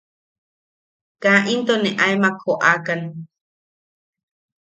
Kaa 1.21 1.39
into 1.53 1.73
ne 1.81 1.89
aemak 2.05 2.35
joʼakan. 2.43 3.01